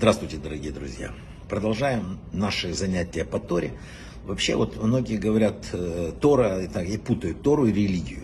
Здравствуйте, 0.00 0.38
дорогие 0.38 0.72
друзья. 0.72 1.10
Продолжаем 1.46 2.18
наши 2.32 2.72
занятия 2.72 3.22
по 3.22 3.38
Торе. 3.38 3.72
Вообще, 4.24 4.56
вот 4.56 4.82
многие 4.82 5.18
говорят, 5.18 5.56
э, 5.74 6.12
Тора, 6.18 6.62
и, 6.62 6.68
так, 6.68 6.88
и 6.88 6.96
путают 6.96 7.42
Тору 7.42 7.66
и 7.66 7.70
религию. 7.70 8.20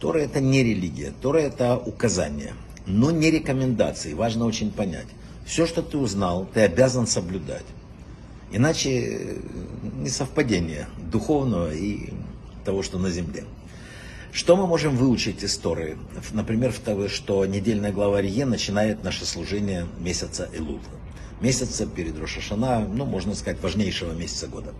Тора 0.00 0.18
это 0.18 0.40
не 0.40 0.64
религия, 0.64 1.12
Тора 1.22 1.38
это 1.38 1.76
указание, 1.76 2.54
но 2.84 3.12
не 3.12 3.30
рекомендации. 3.30 4.12
Важно 4.12 4.44
очень 4.44 4.72
понять. 4.72 5.06
Все, 5.46 5.66
что 5.66 5.82
ты 5.82 5.98
узнал, 5.98 6.48
ты 6.52 6.62
обязан 6.62 7.06
соблюдать. 7.06 7.66
Иначе 8.50 8.90
э, 8.90 9.36
не 10.00 10.08
совпадение 10.08 10.88
духовного 11.12 11.72
и 11.72 12.12
того, 12.64 12.82
что 12.82 12.98
на 12.98 13.10
земле. 13.10 13.44
Что 14.34 14.56
мы 14.56 14.66
можем 14.66 14.96
выучить 14.96 15.44
из 15.44 15.56
Торы? 15.58 15.96
Например, 16.32 16.74
что 17.08 17.46
недельная 17.46 17.92
глава 17.92 18.20
Рие 18.20 18.44
начинает 18.44 19.04
наше 19.04 19.24
служение 19.24 19.86
месяца 20.00 20.48
Элул. 20.52 20.80
Месяца 21.40 21.86
перед 21.86 22.18
Рошашана, 22.18 22.80
ну, 22.80 23.04
можно 23.04 23.36
сказать, 23.36 23.62
важнейшего 23.62 24.10
месяца 24.10 24.48
года. 24.48 24.74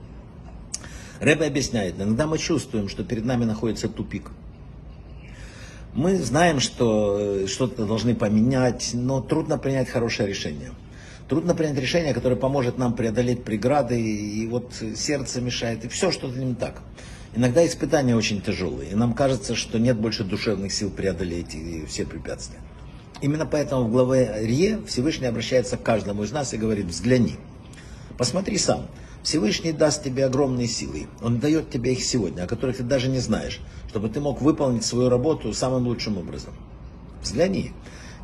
Рэбе 1.21 1.47
объясняет, 1.47 1.95
иногда 2.01 2.27
мы 2.27 2.39
чувствуем, 2.39 2.89
что 2.89 3.05
перед 3.05 3.25
нами 3.25 3.45
находится 3.45 3.89
тупик. 3.89 4.33
Мы 5.93 6.17
знаем, 6.17 6.59
что 6.59 7.17
э, 7.21 7.47
что-то 7.47 7.87
должны 7.87 8.17
поменять, 8.17 8.91
но 8.93 9.21
трудно 9.21 9.57
принять 9.57 9.89
хорошее 9.89 10.29
решение. 10.29 10.73
Трудно 11.29 11.55
принять 11.55 11.79
решение, 11.79 12.13
которое 12.13 12.37
поможет 12.37 12.77
нам 12.77 12.95
преодолеть 12.95 13.45
преграды, 13.45 14.01
и 14.01 14.49
вот 14.49 14.73
сердце 14.97 15.41
мешает, 15.41 15.85
и 15.85 15.89
все 15.89 16.11
что-то 16.11 16.37
не 16.37 16.57
так. 16.57 16.83
Иногда 17.37 17.67
испытания 17.67 18.15
очень 18.15 18.41
тяжелые, 18.41 18.93
и 18.93 18.95
нам 18.95 19.13
кажется, 19.13 19.57
что 19.57 19.79
нет 19.79 19.97
больше 19.97 20.23
душевных 20.23 20.73
сил 20.73 20.91
преодолеть 20.91 21.57
все 21.89 22.05
препятствия. 22.05 22.61
Именно 23.21 23.45
поэтому 23.45 23.85
в 23.85 23.91
главе 23.91 24.37
Рие 24.41 24.81
Всевышний 24.87 25.27
обращается 25.27 25.77
к 25.77 25.83
каждому 25.83 26.23
из 26.23 26.31
нас 26.31 26.55
и 26.55 26.59
говорит, 26.59 26.87
взгляни, 26.87 27.37
посмотри 28.19 28.57
сам. 28.57 28.87
Всевышний 29.25 29.73
даст 29.73 30.05
тебе 30.05 30.27
огромные 30.27 30.69
силы. 30.69 31.09
Он 31.23 31.39
дает 31.39 31.71
тебе 31.71 31.95
их 31.95 32.05
сегодня, 32.05 32.43
о 32.43 32.47
которых 32.47 32.77
ты 32.77 32.83
даже 32.83 33.09
не 33.09 33.21
знаешь, 33.21 33.61
чтобы 33.89 34.11
ты 34.11 34.21
мог 34.21 34.41
выполнить 34.43 34.85
свою 34.85 35.09
работу 35.09 35.53
самым 35.55 35.87
лучшим 35.87 36.19
образом. 36.19 36.53
Взгляни. 37.23 37.73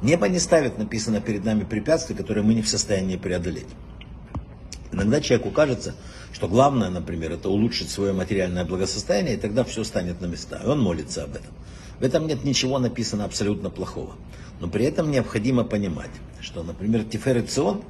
Небо 0.03 0.29
не 0.29 0.39
ставит, 0.39 0.79
написано 0.79 1.21
перед 1.21 1.45
нами 1.45 1.65
препятствия, 1.65 2.15
которые 2.15 2.45
мы 2.45 2.55
не 2.55 2.63
в 2.63 2.69
состоянии 2.69 3.17
преодолеть. 3.17 3.69
Иногда 4.93 5.21
человеку 5.21 5.51
кажется, 5.51 5.95
что 6.33 6.49
главное, 6.49 6.91
например, 6.91 7.33
это 7.33 7.49
улучшить 7.49 7.91
свое 7.91 8.13
материальное 8.13 8.65
благосостояние, 8.65 9.35
и 9.35 9.39
тогда 9.39 9.65
все 9.65 9.85
станет 9.85 10.21
на 10.21 10.27
места. 10.27 10.61
И 10.65 10.67
он 10.67 10.81
молится 10.81 11.25
об 11.25 11.31
этом. 11.31 11.53
В 12.01 12.05
этом 12.05 12.27
нет 12.27 12.45
ничего 12.45 12.79
написано 12.79 13.25
абсолютно 13.25 13.71
плохого. 13.71 14.17
Но 14.61 14.69
при 14.69 14.85
этом 14.85 15.11
необходимо 15.11 15.65
понимать, 15.65 16.11
что, 16.41 16.63
например, 16.63 17.05
Тиферет 17.05 17.51
Цион 17.51 17.83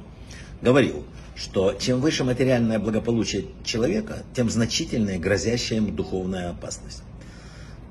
говорил, 0.61 1.05
что 1.35 1.73
чем 1.73 2.01
выше 2.01 2.23
материальное 2.23 2.77
благополучие 2.77 3.45
человека, 3.63 4.23
тем 4.35 4.49
значительнее 4.49 5.17
грозящая 5.17 5.79
ему 5.79 5.91
духовная 5.91 6.51
опасность. 6.51 7.03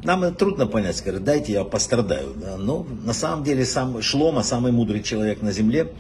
Нам 0.03 0.22
это 0.22 0.34
трудно 0.34 0.66
понять, 0.66 0.97
скажет, 0.97 1.25
дайте 1.25 1.53
я 1.53 1.64
пострадаю. 1.64 2.34
Да? 2.36 2.56
Но 2.56 2.86
на 3.05 3.12
самом 3.12 3.44
деле 3.44 3.66
сам 3.66 4.00
Шлома, 4.00 4.42
самый 4.42 4.72
мудрый 4.72 5.03
человек 5.03 5.42
на 5.42 5.53
земле, 5.53 5.92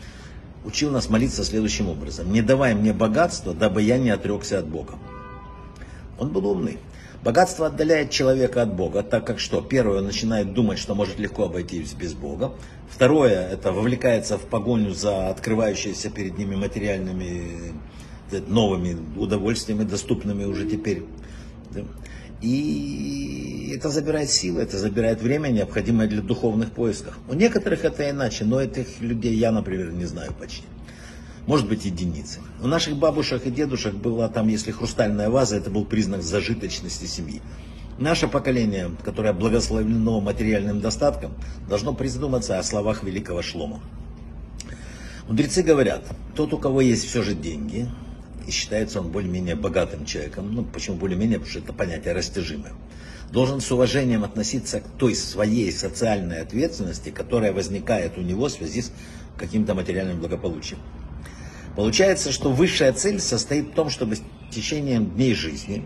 учил 0.64 0.90
нас 0.90 1.08
молиться 1.08 1.44
следующим 1.44 1.88
образом. 1.88 2.32
Не 2.32 2.42
давай 2.42 2.74
мне 2.74 2.92
богатства, 2.92 3.54
дабы 3.54 3.82
я 3.82 3.98
не 3.98 4.10
отрекся 4.10 4.58
от 4.58 4.66
Бога. 4.66 4.94
Он 6.18 6.28
был 6.30 6.46
умный. 6.46 6.78
Богатство 7.22 7.66
отдаляет 7.66 8.10
человека 8.10 8.62
от 8.62 8.74
Бога, 8.74 9.02
так 9.02 9.26
как 9.26 9.40
что? 9.40 9.60
Первое, 9.60 9.98
он 9.98 10.06
начинает 10.06 10.54
думать, 10.54 10.78
что 10.78 10.94
может 10.94 11.18
легко 11.18 11.44
обойтись 11.44 11.92
без 11.92 12.14
Бога. 12.14 12.52
Второе, 12.88 13.46
это 13.46 13.72
вовлекается 13.72 14.38
в 14.38 14.46
погоню 14.46 14.94
за 14.94 15.28
открывающиеся 15.28 16.08
перед 16.08 16.38
ними 16.38 16.56
материальными 16.56 17.74
э, 18.32 18.40
новыми 18.46 18.96
удовольствиями, 19.18 19.84
доступными 19.84 20.44
уже 20.44 20.66
теперь. 20.66 21.04
И 22.40 23.74
это 23.76 23.90
забирает 23.90 24.30
силы, 24.30 24.62
это 24.62 24.78
забирает 24.78 25.20
время, 25.20 25.48
необходимое 25.48 26.08
для 26.08 26.22
духовных 26.22 26.70
поисков. 26.72 27.18
У 27.28 27.34
некоторых 27.34 27.84
это 27.84 28.08
иначе, 28.08 28.44
но 28.44 28.60
этих 28.60 29.00
людей 29.00 29.34
я, 29.34 29.52
например, 29.52 29.92
не 29.92 30.06
знаю 30.06 30.32
почти. 30.32 30.64
Может 31.46 31.68
быть, 31.68 31.84
единицы. 31.84 32.40
У 32.62 32.66
наших 32.66 32.96
бабушек 32.96 33.46
и 33.46 33.50
дедушек 33.50 33.94
была 33.94 34.28
там, 34.28 34.48
если 34.48 34.70
хрустальная 34.70 35.28
ваза, 35.28 35.56
это 35.56 35.70
был 35.70 35.84
признак 35.84 36.22
зажиточности 36.22 37.06
семьи. 37.06 37.42
Наше 37.98 38.28
поколение, 38.28 38.90
которое 39.04 39.34
благословлено 39.34 40.20
материальным 40.20 40.80
достатком, 40.80 41.32
должно 41.68 41.92
призадуматься 41.92 42.58
о 42.58 42.62
словах 42.62 43.02
великого 43.02 43.42
Шлома. 43.42 43.80
Мудрецы 45.28 45.62
говорят, 45.62 46.04
тот, 46.34 46.54
у 46.54 46.58
кого 46.58 46.80
есть 46.80 47.04
все 47.04 47.22
же 47.22 47.34
деньги, 47.34 47.88
и 48.50 48.52
считается 48.52 49.00
он 49.00 49.12
более-менее 49.12 49.54
богатым 49.54 50.04
человеком. 50.04 50.52
Ну, 50.52 50.64
почему 50.64 50.96
более-менее? 50.96 51.38
Потому 51.38 51.50
что 51.50 51.60
это 51.60 51.72
понятие 51.72 52.14
растяжимое. 52.14 52.72
Должен 53.30 53.60
с 53.60 53.70
уважением 53.70 54.24
относиться 54.24 54.80
к 54.80 54.88
той 54.98 55.14
своей 55.14 55.70
социальной 55.70 56.40
ответственности, 56.40 57.10
которая 57.10 57.52
возникает 57.52 58.18
у 58.18 58.22
него 58.22 58.46
в 58.46 58.50
связи 58.50 58.82
с 58.82 58.92
каким-то 59.36 59.74
материальным 59.74 60.18
благополучием. 60.18 60.80
Получается, 61.76 62.32
что 62.32 62.50
высшая 62.50 62.92
цель 62.92 63.20
состоит 63.20 63.68
в 63.68 63.74
том, 63.74 63.88
чтобы 63.88 64.16
с 64.16 64.22
течением 64.50 65.14
дней 65.14 65.34
жизни 65.34 65.84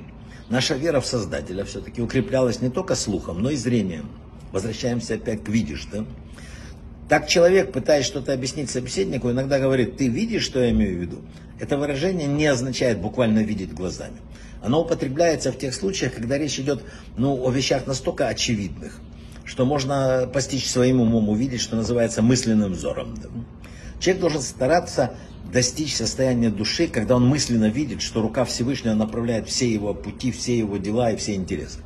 наша 0.49 0.75
вера 0.75 1.03
в 1.03 1.07
Создателя 1.07 1.67
все-таки 1.67 2.01
укреплялась 2.01 2.63
не 2.63 2.71
только 2.71 2.95
слухом, 2.95 3.43
но 3.43 3.51
и 3.51 3.57
зрением. 3.57 4.09
Возвращаемся 4.53 5.17
опять 5.17 5.45
к 5.45 5.51
видишь, 5.51 5.87
да? 5.93 6.07
Так 7.09 7.28
человек, 7.28 7.72
пытаясь 7.72 8.06
что-то 8.06 8.32
объяснить 8.32 8.70
собеседнику, 8.70 9.31
иногда 9.31 9.59
говорит, 9.59 9.97
ты 9.97 10.09
видишь, 10.09 10.44
что 10.44 10.62
я 10.62 10.70
имею 10.70 10.97
в 10.97 11.00
виду? 11.00 11.22
Это 11.60 11.76
выражение 11.76 12.26
не 12.26 12.47
означает 12.47 12.98
буквально 12.98 13.41
видеть 13.41 13.75
глазами. 13.75 14.16
Оно 14.62 14.81
употребляется 14.81 15.53
в 15.53 15.59
тех 15.59 15.75
случаях, 15.75 16.15
когда 16.15 16.38
речь 16.38 16.59
идет 16.59 16.82
ну, 17.19 17.47
о 17.47 17.50
вещах 17.50 17.87
настолько 17.87 18.28
очевидных, 18.28 18.98
что 19.44 19.66
можно 19.66 20.28
постичь 20.32 20.66
своим 20.66 21.03
умом, 21.03 21.28
увидеть, 21.28 21.60
что 21.60 21.76
называется 21.76 22.22
мысленным 22.22 22.72
взором. 22.72 23.15
Человек 24.00 24.21
должен 24.22 24.41
стараться 24.41 25.15
достичь 25.53 25.94
состояния 25.94 26.48
души, 26.48 26.88
когда 26.88 27.16
он 27.16 27.28
мысленно 27.28 27.69
видит, 27.69 28.00
что 28.00 28.22
рука 28.22 28.47
Всевышнего 28.47 28.94
направляет 28.94 29.48
все 29.48 29.71
его 29.71 29.92
пути, 29.92 30.32
все 30.32 30.56
его 30.56 30.78
дела 30.78 31.10
и 31.10 31.16
все 31.16 31.34
интересы. 31.34 31.81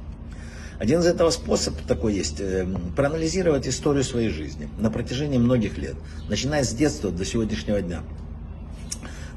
Один 0.78 1.00
из 1.00 1.06
этого 1.06 1.30
способов 1.30 1.80
такой 1.88 2.14
есть, 2.14 2.40
э, 2.40 2.66
проанализировать 2.96 3.66
историю 3.66 4.04
своей 4.04 4.28
жизни 4.28 4.68
на 4.78 4.90
протяжении 4.90 5.38
многих 5.38 5.76
лет, 5.76 5.96
начиная 6.28 6.62
с 6.62 6.72
детства 6.72 7.10
до 7.10 7.24
сегодняшнего 7.24 7.80
дня. 7.80 8.02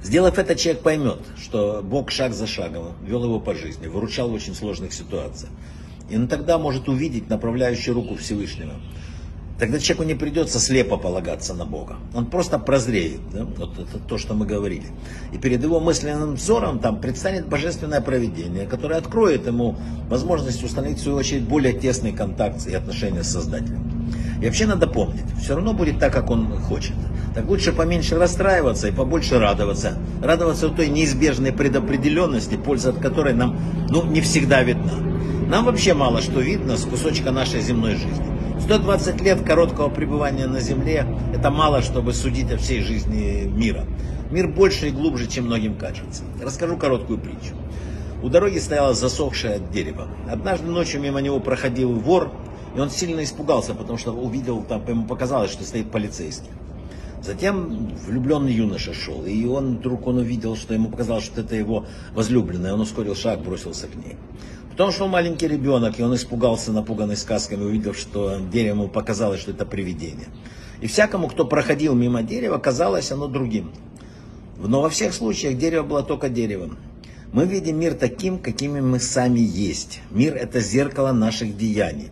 Сделав 0.03 0.37
это, 0.37 0.55
человек 0.55 0.83
поймет, 0.83 1.19
что 1.37 1.81
Бог 1.83 2.11
шаг 2.11 2.33
за 2.33 2.45
шагом 2.45 2.93
вел 3.03 3.23
его 3.23 3.39
по 3.39 3.55
жизни, 3.55 3.87
выручал 3.87 4.29
в 4.29 4.33
очень 4.33 4.53
сложных 4.53 4.93
ситуациях. 4.93 5.51
И 6.11 6.15
он 6.15 6.27
тогда 6.27 6.59
может 6.59 6.87
увидеть 6.87 7.29
направляющую 7.29 7.95
руку 7.95 8.15
Всевышнего. 8.15 8.73
Тогда 9.61 9.77
человеку 9.77 10.07
не 10.07 10.15
придется 10.15 10.59
слепо 10.59 10.97
полагаться 10.97 11.53
на 11.53 11.65
Бога. 11.65 11.97
Он 12.15 12.25
просто 12.25 12.57
прозреет. 12.57 13.19
Да? 13.31 13.43
Вот 13.43 13.77
это 13.77 13.99
то, 13.99 14.17
что 14.17 14.33
мы 14.33 14.47
говорили. 14.47 14.87
И 15.33 15.37
перед 15.37 15.61
его 15.61 15.79
мысленным 15.79 16.33
взором 16.33 16.79
там 16.79 16.99
предстанет 16.99 17.47
божественное 17.47 18.01
проведение, 18.01 18.65
которое 18.65 18.95
откроет 18.95 19.45
ему 19.45 19.77
возможность 20.09 20.63
установить, 20.63 20.97
в 20.97 21.03
свою 21.03 21.19
очередь, 21.19 21.43
более 21.43 21.73
тесный 21.73 22.11
контакт 22.11 22.65
и 22.65 22.73
отношения 22.73 23.21
с 23.21 23.27
Создателем. 23.27 24.11
И 24.41 24.45
вообще 24.45 24.65
надо 24.65 24.87
помнить, 24.87 25.25
все 25.39 25.53
равно 25.53 25.73
будет 25.73 25.99
так, 25.99 26.11
как 26.11 26.31
он 26.31 26.57
хочет. 26.61 26.95
Так 27.35 27.47
лучше 27.47 27.71
поменьше 27.71 28.17
расстраиваться 28.17 28.87
и 28.87 28.91
побольше 28.91 29.37
радоваться. 29.37 29.95
Радоваться 30.23 30.69
той 30.69 30.89
неизбежной 30.89 31.53
предопределенности, 31.53 32.55
польза 32.55 32.89
от 32.89 32.97
которой 32.97 33.35
нам 33.35 33.59
ну, 33.91 34.03
не 34.07 34.21
всегда 34.21 34.63
видна. 34.63 34.93
Нам 35.47 35.65
вообще 35.65 35.93
мало 35.93 36.19
что 36.19 36.39
видно 36.39 36.77
с 36.77 36.83
кусочка 36.83 37.29
нашей 37.29 37.61
земной 37.61 37.91
жизни. 37.91 38.40
120 38.63 39.21
лет 39.21 39.41
короткого 39.43 39.89
пребывания 39.89 40.47
на 40.47 40.61
Земле– 40.61 41.05
это 41.33 41.49
мало, 41.49 41.81
чтобы 41.81 42.13
судить 42.13 42.51
о 42.51 42.57
всей 42.57 42.81
жизни 42.81 43.43
мира. 43.45 43.85
Мир 44.29 44.47
больше 44.47 44.87
и 44.87 44.91
глубже, 44.91 45.27
чем 45.27 45.45
многим 45.45 45.75
кажется. 45.75 46.23
Расскажу 46.41 46.77
короткую 46.77 47.19
притчу. 47.19 47.55
У 48.23 48.29
дороги 48.29 48.59
стояло 48.59 48.93
засохшее 48.93 49.59
дерево. 49.73 50.07
Однажды 50.29 50.67
ночью 50.67 51.01
мимо 51.01 51.19
него 51.21 51.39
проходил 51.39 51.91
вор, 51.91 52.31
и 52.75 52.79
он 52.79 52.89
сильно 52.91 53.23
испугался, 53.23 53.73
потому 53.73 53.97
что 53.97 54.13
увидел, 54.13 54.63
там 54.63 54.87
ему 54.87 55.05
показалось, 55.05 55.51
что 55.51 55.63
стоит 55.63 55.91
полицейский. 55.91 56.51
Затем 57.23 57.89
влюбленный 58.07 58.53
юноша 58.53 58.93
шел, 58.93 59.25
и 59.25 59.45
он 59.45 59.77
вдруг 59.77 60.07
он 60.07 60.17
увидел, 60.17 60.55
что 60.55 60.73
ему 60.73 60.89
показалось, 60.89 61.25
что 61.25 61.41
это 61.41 61.55
его 61.55 61.85
возлюбленная. 62.13 62.73
Он 62.73 62.81
ускорил 62.81 63.15
шаг, 63.15 63.41
бросился 63.41 63.87
к 63.87 63.95
ней. 63.95 64.17
Потом 64.71 64.91
шел 64.91 65.07
маленький 65.07 65.47
ребенок, 65.47 65.99
и 65.99 66.03
он 66.03 66.15
испугался, 66.15 66.71
напуганный 66.71 67.17
сказками, 67.17 67.63
увидев, 67.63 67.97
что 67.97 68.39
дерево 68.39 68.75
ему 68.75 68.87
показалось, 68.87 69.41
что 69.41 69.51
это 69.51 69.65
привидение. 69.65 70.27
И 70.81 70.87
всякому, 70.87 71.27
кто 71.27 71.45
проходил 71.45 71.93
мимо 71.93 72.23
дерева, 72.23 72.57
казалось 72.57 73.11
оно 73.11 73.27
другим. 73.27 73.71
Но 74.57 74.81
во 74.81 74.89
всех 74.89 75.13
случаях 75.13 75.57
дерево 75.57 75.83
было 75.83 76.03
только 76.03 76.29
деревом. 76.29 76.77
Мы 77.33 77.45
видим 77.45 77.79
мир 77.79 77.93
таким, 77.95 78.39
какими 78.39 78.79
мы 78.79 78.99
сами 78.99 79.39
есть. 79.39 80.01
Мир– 80.09 80.35
это 80.41 80.59
зеркало 80.59 81.11
наших 81.11 81.57
деяний. 81.57 82.09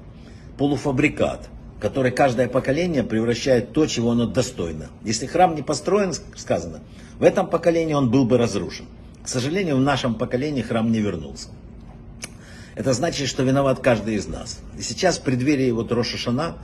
Полуфабрикат. 0.57 1.49
который 1.79 2.11
каждое 2.11 2.49
поколение 2.49 3.03
превращает 3.03 3.69
в 3.69 3.71
то, 3.71 3.85
чего 3.85 4.11
оно 4.11 4.25
достойно. 4.25 4.87
Если 5.05 5.25
храм 5.27 5.55
не 5.55 5.61
построен, 5.61 6.13
сказано, 6.35 6.81
в 7.19 7.23
этом 7.23 7.47
поколении 7.47 7.93
он 7.93 8.11
был 8.11 8.25
бы 8.25 8.37
разрушен. 8.37 8.85
К 9.23 9.29
сожалению, 9.29 9.77
в 9.77 9.81
нашем 9.81 10.15
поколении 10.15 10.61
храм 10.61 10.91
не 10.91 10.99
вернулся. 10.99 11.47
Это 12.79 12.93
значит, 12.93 13.27
что 13.27 13.43
виноват 13.43 13.81
каждый 13.81 14.15
из 14.15 14.25
нас. 14.27 14.59
И 14.77 14.81
сейчас 14.81 15.17
в 15.17 15.23
преддверии 15.23 15.69
вот 15.69 15.91
Роша 15.91 16.17
Шана, 16.17 16.59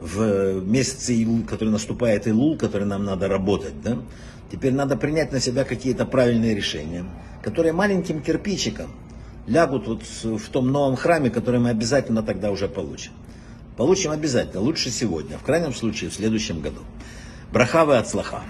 в 0.00 0.62
месяце 0.64 1.12
Илул, 1.12 1.42
который 1.42 1.68
наступает 1.68 2.26
Илул, 2.26 2.56
который 2.56 2.86
нам 2.86 3.04
надо 3.04 3.28
работать, 3.28 3.78
да, 3.82 3.98
теперь 4.50 4.72
надо 4.72 4.96
принять 4.96 5.30
на 5.30 5.40
себя 5.40 5.64
какие-то 5.64 6.06
правильные 6.06 6.54
решения, 6.54 7.04
которые 7.42 7.74
маленьким 7.74 8.22
кирпичиком 8.22 8.92
лягут 9.46 9.86
вот 9.88 10.04
в 10.22 10.48
том 10.48 10.72
новом 10.72 10.96
храме, 10.96 11.28
который 11.28 11.60
мы 11.60 11.68
обязательно 11.68 12.22
тогда 12.22 12.50
уже 12.50 12.66
получим. 12.66 13.12
Получим 13.76 14.10
обязательно, 14.10 14.62
лучше 14.62 14.88
сегодня, 14.88 15.36
в 15.36 15.42
крайнем 15.42 15.74
случае 15.74 16.08
в 16.08 16.14
следующем 16.14 16.62
году. 16.62 16.80
Брахавы 17.52 17.98
от 17.98 18.08
слаха. 18.08 18.40